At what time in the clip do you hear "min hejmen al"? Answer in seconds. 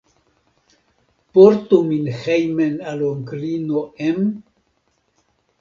1.91-3.05